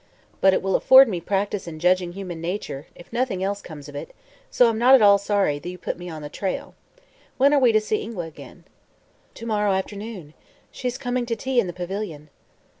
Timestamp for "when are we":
7.37-7.71